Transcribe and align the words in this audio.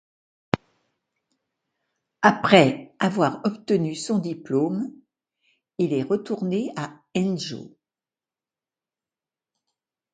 Après 2.23 2.95
avoir 2.97 3.41
obtenu 3.45 3.93
son 3.93 4.17
diplôme, 4.17 4.91
il 5.77 5.93
est 5.93 6.01
retourné 6.01 6.71
à 6.75 6.99
Anjō. 7.15 7.75